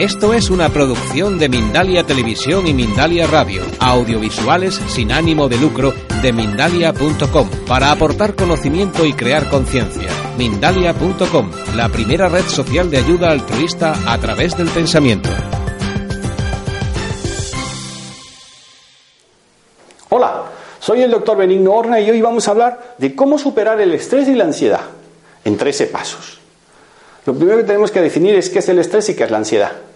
[0.00, 5.92] Esto es una producción de Mindalia Televisión y Mindalia Radio, audiovisuales sin ánimo de lucro
[6.22, 10.08] de mindalia.com, para aportar conocimiento y crear conciencia.
[10.38, 15.28] Mindalia.com, la primera red social de ayuda altruista a través del pensamiento.
[20.08, 20.44] Hola,
[20.78, 24.28] soy el doctor Benigno Horna y hoy vamos a hablar de cómo superar el estrés
[24.28, 24.80] y la ansiedad
[25.44, 26.40] en 13 pasos.
[27.26, 29.36] Lo primero que tenemos que definir es qué es el estrés y qué es la
[29.36, 29.89] ansiedad.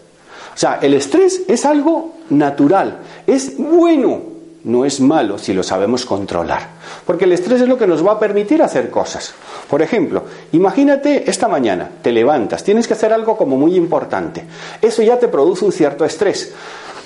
[0.54, 6.06] O sea, el estrés es algo natural, es bueno, no es malo si lo sabemos
[6.06, 6.68] controlar.
[7.06, 9.34] Porque el estrés es lo que nos va a permitir hacer cosas.
[9.68, 14.44] Por ejemplo, imagínate esta mañana, te levantas, tienes que hacer algo como muy importante.
[14.80, 16.52] Eso ya te produce un cierto estrés.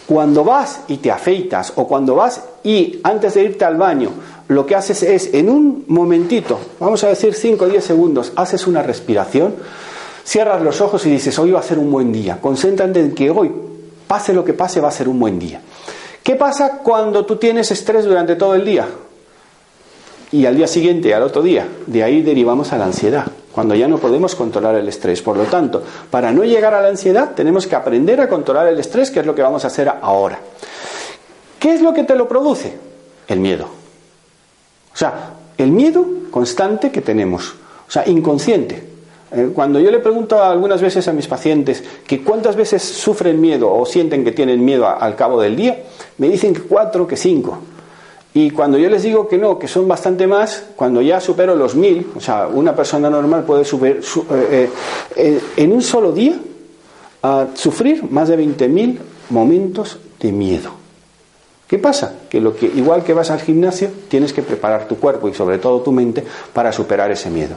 [0.06, 4.10] Cuando vas y te afeitas o cuando vas y antes de irte al baño,
[4.48, 8.66] lo que haces es en un momentito, vamos a decir 5 o 10 segundos, haces
[8.66, 9.54] una respiración
[10.28, 12.38] Cierras los ojos y dices, hoy va a ser un buen día.
[12.38, 13.50] Concéntrate en que hoy,
[14.06, 15.62] pase lo que pase, va a ser un buen día.
[16.22, 18.86] ¿Qué pasa cuando tú tienes estrés durante todo el día?
[20.30, 23.88] Y al día siguiente, al otro día, de ahí derivamos a la ansiedad, cuando ya
[23.88, 25.22] no podemos controlar el estrés.
[25.22, 28.78] Por lo tanto, para no llegar a la ansiedad, tenemos que aprender a controlar el
[28.78, 30.38] estrés, que es lo que vamos a hacer ahora.
[31.58, 32.76] ¿Qué es lo que te lo produce?
[33.28, 33.64] El miedo.
[33.64, 37.54] O sea, el miedo constante que tenemos.
[37.88, 38.87] O sea, inconsciente.
[39.30, 43.72] Eh, cuando yo le pregunto algunas veces a mis pacientes que cuántas veces sufren miedo
[43.72, 45.82] o sienten que tienen miedo al cabo del día,
[46.16, 47.58] me dicen que cuatro, que cinco.
[48.32, 51.74] Y cuando yo les digo que no, que son bastante más, cuando ya supero los
[51.74, 54.70] mil, o sea, una persona normal puede eh,
[55.16, 56.38] eh, en un solo día
[57.54, 58.98] sufrir más de 20.000
[59.30, 60.77] momentos de miedo.
[61.68, 62.14] ¿Qué pasa?
[62.30, 65.58] Que, lo que igual que vas al gimnasio, tienes que preparar tu cuerpo y sobre
[65.58, 66.24] todo tu mente
[66.54, 67.56] para superar ese miedo.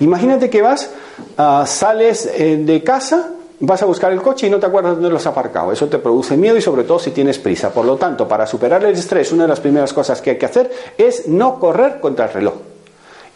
[0.00, 0.90] Imagínate que vas,
[1.38, 3.30] ah, sales eh, de casa,
[3.60, 5.70] vas a buscar el coche y no te acuerdas dónde lo has aparcado.
[5.70, 7.70] Eso te produce miedo y sobre todo si tienes prisa.
[7.72, 10.46] Por lo tanto, para superar el estrés, una de las primeras cosas que hay que
[10.46, 10.68] hacer
[10.98, 12.54] es no correr contra el reloj.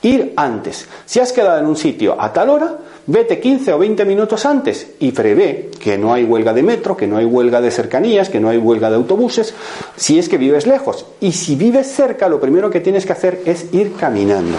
[0.03, 0.89] Ir antes.
[1.05, 2.79] Si has quedado en un sitio a tal hora,
[3.09, 7.07] Vete 15 o 20 minutos antes y prevé que no hay huelga de metro, que
[7.07, 9.55] no hay huelga de cercanías, que no hay huelga de autobuses,
[9.97, 11.07] si es que vives lejos.
[11.21, 14.59] Y si vives cerca, lo primero que tienes que hacer es ir caminando.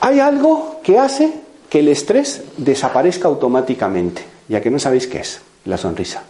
[0.00, 1.32] Hay algo que hace
[1.68, 6.22] que el estrés desaparezca automáticamente, ya que no sabéis qué es, la sonrisa.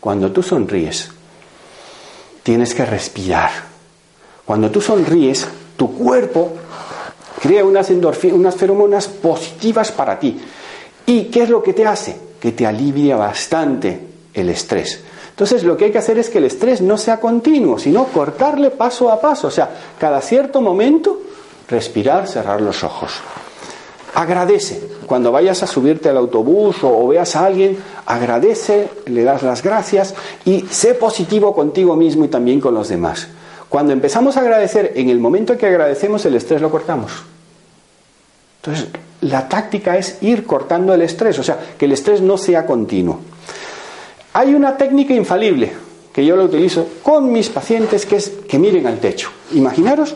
[0.00, 1.08] Cuando tú sonríes,
[2.42, 3.50] tienes que respirar.
[4.44, 6.52] Cuando tú sonríes, tu cuerpo
[7.42, 10.40] crea unas, unas feromonas positivas para ti.
[11.06, 12.16] ¿Y qué es lo que te hace?
[12.40, 13.98] Que te alivia bastante
[14.32, 15.00] el estrés.
[15.30, 18.70] Entonces lo que hay que hacer es que el estrés no sea continuo, sino cortarle
[18.70, 19.48] paso a paso.
[19.48, 21.20] O sea, cada cierto momento,
[21.68, 23.10] respirar, cerrar los ojos.
[24.14, 24.80] Agradece.
[25.06, 27.76] Cuando vayas a subirte al autobús o, veas a alguien,
[28.06, 30.14] agradece, le das las gracias
[30.44, 33.26] y sé positivo contigo mismo y también con los demás.
[33.68, 37.31] Cuando empezamos a agradecer, en el momento en que agradecemos, el estrés lo cortamos.
[38.64, 38.90] Entonces,
[39.22, 43.18] la táctica es ir cortando el estrés, o sea, que el estrés no sea continuo.
[44.34, 45.72] Hay una técnica infalible
[46.12, 49.30] que yo lo utilizo con mis pacientes, que es que miren al techo.
[49.52, 50.14] Imaginaros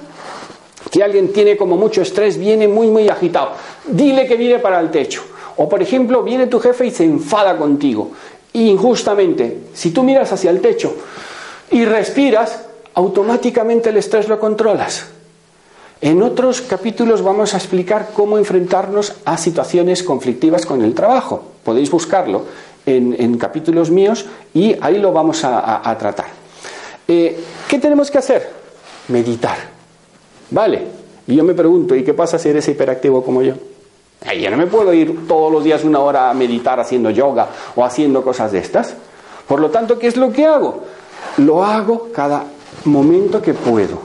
[0.92, 3.52] que alguien tiene como mucho estrés, viene muy, muy agitado.
[3.84, 5.24] Dile que mire para el techo.
[5.56, 8.12] O, por ejemplo, viene tu jefe y se enfada contigo.
[8.52, 10.94] injustamente, si tú miras hacia el techo
[11.72, 12.60] y respiras,
[12.94, 15.15] automáticamente el estrés lo controlas.
[16.00, 21.42] En otros capítulos vamos a explicar cómo enfrentarnos a situaciones conflictivas con el trabajo.
[21.64, 22.44] Podéis buscarlo
[22.84, 26.26] en, capítulos míos y ahí lo vamos a, tratar.
[27.08, 28.50] Eh, ¿Qué tenemos que hacer?
[29.08, 29.56] Meditar.
[30.50, 30.82] ¿Vale?
[31.26, 33.54] Y yo me pregunto, ¿y qué pasa si eres hiperactivo como yo?
[34.40, 37.84] yo no me puedo ir todos los días una hora a meditar haciendo yoga o
[37.84, 38.94] haciendo cosas de estas.
[39.48, 40.84] Por lo tanto, ¿qué es lo que hago?
[41.38, 42.44] Lo hago cada
[42.84, 43.98] momento que puedo.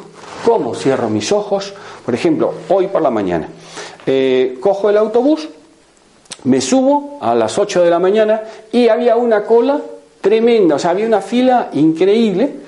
[0.46, 0.76] ¿Cómo?
[0.76, 1.74] Cierro mis ojos.
[2.06, 3.48] Por ejemplo, hoy por la mañana.
[4.06, 5.48] Eh, cojo el autobús,
[6.44, 9.80] me subo a las 8 de la mañana y había una cola
[10.20, 12.62] tremenda, o sea, había una fila increíble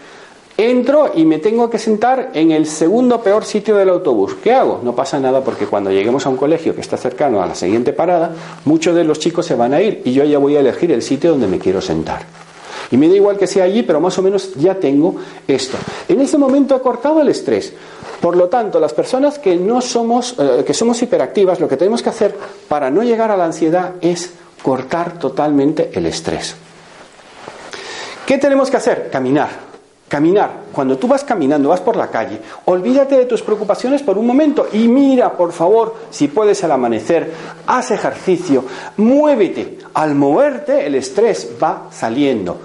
[0.55, 4.35] Entro y me tengo que sentar en el segundo peor sitio del autobús.
[4.35, 4.81] ¿Qué hago?
[4.83, 7.91] No pasa nada porque cuando lleguemos a un colegio que está cercano a la siguiente
[7.91, 8.31] parada,
[8.65, 11.01] muchos de los chicos se van a ir y yo ya voy a elegir el
[11.01, 12.21] sitio donde me quiero sentar.
[12.93, 15.15] Y me da igual que sea allí, pero más o menos ya tengo
[15.47, 15.77] esto.
[16.07, 17.73] En ese momento he cortado el estrés.
[18.21, 22.03] Por lo tanto, las personas que no somos, eh, que somos hiperactivas, lo que tenemos
[22.03, 22.37] que hacer
[22.67, 26.55] para no llegar a la ansiedad es cortar totalmente el estrés.
[28.27, 29.09] ¿Qué tenemos que hacer?
[29.09, 29.49] Caminar.
[30.07, 30.51] Caminar.
[30.71, 34.67] Cuando tú vas caminando, vas por la calle, olvídate de tus preocupaciones por un momento
[34.71, 37.33] y mira, por favor, si puedes al amanecer,
[37.65, 38.63] haz ejercicio,
[38.97, 39.79] muévete.
[39.95, 42.59] Al moverte, el estrés va saliendo.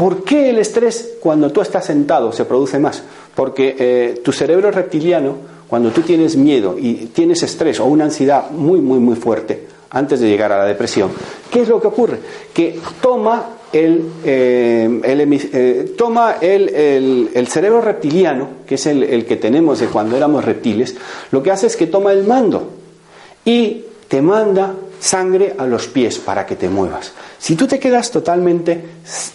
[0.00, 3.02] ¿Por qué el estrés cuando tú estás sentado se produce más?
[3.34, 5.36] Porque eh, tu cerebro reptiliano,
[5.68, 10.20] cuando tú tienes miedo y tienes estrés o una ansiedad muy, muy, muy fuerte, antes
[10.20, 11.10] de llegar a la depresión,
[11.50, 12.18] ¿qué es lo que ocurre?
[12.54, 19.88] Que toma el, eh, eh, toma el, cerebro reptiliano, que es el, que tenemos de
[19.88, 20.96] cuando éramos reptiles,
[21.30, 22.70] lo que hace es que toma el mando
[23.44, 27.12] y te manda sangre a los pies para que te muevas.
[27.38, 28.84] Si tú te quedas totalmente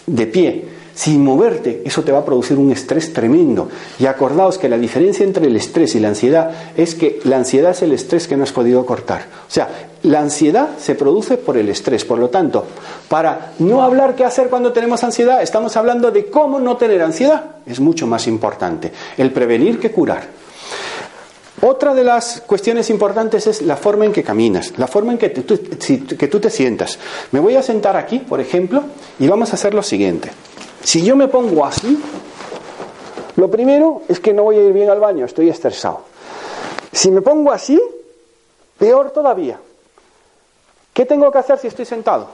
[0.06, 0.64] de pie,
[0.96, 3.68] sin moverte, eso te va a producir un estrés tremendo.
[3.98, 7.72] Y acordaos que la diferencia entre el estrés y la ansiedad es que la ansiedad
[7.72, 9.26] es el estrés que no has podido cortar.
[9.46, 9.68] O sea,
[10.04, 12.06] la ansiedad se produce por el estrés.
[12.06, 12.64] Por lo tanto,
[13.08, 17.56] para no hablar qué hacer cuando tenemos ansiedad, estamos hablando de cómo no tener ansiedad.
[17.66, 20.45] Es mucho más importante el prevenir que curar.
[21.62, 25.32] Otra de las cuestiones importantes es la forma en que caminas, la forma en que,
[25.32, 26.98] que tú te sientas.
[27.32, 28.82] Me voy a sentar aquí, por ejemplo,
[29.18, 30.30] y vamos a hacer lo siguiente.
[30.82, 31.98] Si yo me pongo así,
[33.36, 36.02] lo primero es que no voy a ir bien al baño, estoy estresado.
[36.92, 37.80] Si me pongo así,
[38.78, 39.58] peor todavía.
[40.92, 42.28] ¿Qué tengo que hacer si estoy sentado?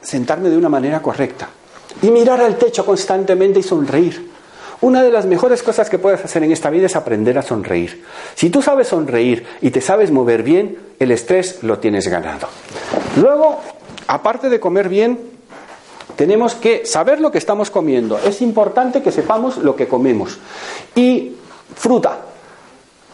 [0.00, 1.48] Sentarme de una manera correcta
[2.02, 4.30] y mirar al techo constantemente y sonreír.
[4.80, 8.04] Una de las mejores cosas que puedes hacer en esta vida es aprender a sonreír.
[8.36, 12.48] Si tú sabes sonreír y te sabes mover bien, el estrés lo tienes ganado.
[13.16, 13.60] Luego,
[14.06, 15.18] aparte de comer bien,
[16.14, 18.18] tenemos que saber lo que estamos comiendo.
[18.18, 20.38] Es importante que sepamos lo que comemos.
[20.94, 21.32] Y
[21.74, 22.18] fruta,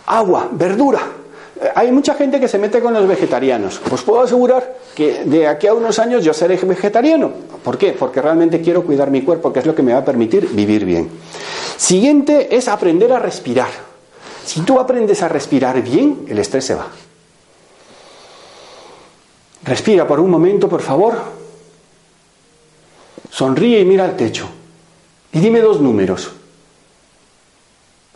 [0.06, 1.00] agua, verdura.
[1.60, 3.80] Eh, hay mucha gente que se mete con los vegetarianos.
[3.90, 7.30] Os puedo asegurar que de aquí a unos años yo seré vegetariano.
[7.62, 7.92] ¿Por qué?
[7.92, 10.84] Porque realmente quiero cuidar mi cuerpo, que es lo que me va a permitir vivir
[10.84, 11.10] bien.
[11.76, 13.70] Siguiente es aprender a respirar.
[14.44, 16.88] Si tú aprendes a respirar bien, el estrés se va.
[19.64, 21.14] Respira por un momento, por favor.
[23.30, 24.46] Sonríe y mira al techo.
[25.32, 26.30] Y dime dos números.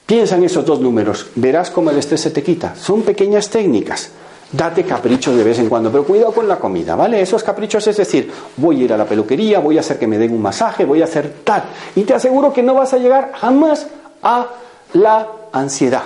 [0.06, 1.26] Piensa en esos dos números.
[1.34, 2.76] Verás cómo el estrés se te quita.
[2.76, 4.10] Son pequeñas técnicas.
[4.50, 7.21] Date caprichos de vez en cuando, pero cuidado con la comida, ¿vale?
[7.21, 10.17] Esos caprichos es decir, voy a ir a la peluquería, voy a hacer que me
[10.17, 11.65] den un masaje, voy a hacer tal.
[11.95, 13.87] Y te aseguro que no vas a llegar jamás
[14.23, 14.47] a
[14.95, 16.03] la ansiedad.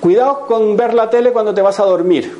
[0.00, 2.34] Cuidado con ver la tele cuando te vas a dormir.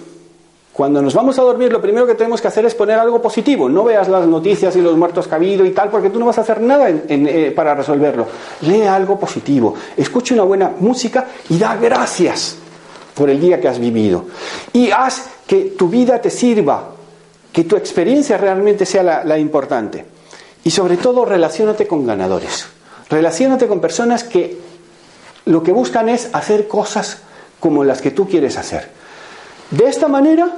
[0.73, 3.69] Cuando nos vamos a dormir, lo primero que tenemos que hacer es poner algo positivo.
[3.69, 6.25] No veas las noticias y los muertos que ha habido y tal, porque tú no
[6.25, 8.27] vas a hacer nada eh, para resolverlo.
[8.63, 12.60] Lee algo positivo, escucha una buena música y da gracias
[13.21, 14.25] por el día que has vivido.
[14.73, 16.93] Y haz que tu vida te sirva,
[17.53, 20.07] que tu experiencia realmente sea la, importante.
[20.65, 22.65] Y sobre todo, relaciónate con ganadores.
[23.11, 24.57] Relaciónate con personas que
[25.45, 27.19] lo que buscan es hacer cosas
[27.61, 28.89] como las que tú quieres hacer.
[29.71, 30.57] De esta manera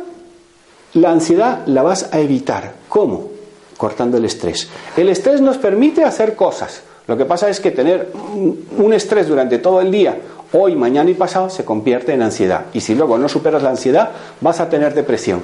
[0.92, 2.74] la ansiedad la vas a evitar.
[2.88, 3.30] ¿Cómo?
[3.76, 4.68] Cortando el estrés.
[4.96, 6.82] El estrés nos permite hacer cosas.
[7.08, 10.16] Lo que pasa es que tener un estrés durante todo el día,
[10.52, 12.66] hoy, mañana y pasado, se convierte en ansiedad.
[12.72, 15.42] Y si luego no superas la ansiedad, vas a tener depresión.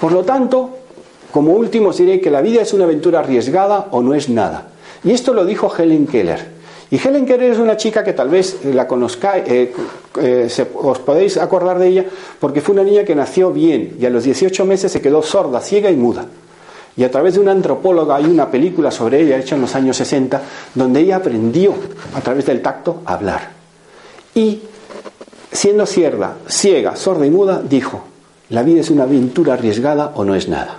[0.00, 0.70] Por lo tanto,
[1.30, 4.68] como último, os diré que la vida es una aventura arriesgada o no es nada.
[5.04, 6.60] Y esto lo dijo Helen Keller.
[6.90, 9.72] Y Helen Keller es una chica que tal vez eh, la conozcáis, eh,
[10.20, 12.04] eh, os podéis acordar de ella,
[12.40, 15.60] porque fue una niña que nació bien y a los 18 meses se quedó sorda,
[15.60, 16.26] ciega y muda.
[16.96, 19.96] Y a través de una antropóloga hay una película sobre ella hecha en los años
[19.96, 20.42] 60,
[20.74, 21.74] donde ella aprendió
[22.14, 23.59] a través del tacto a hablar.
[24.40, 24.58] Y
[25.52, 28.04] siendo cierda, ciega, sorda y muda, dijo,
[28.48, 30.78] la vida es una aventura arriesgada o no es nada.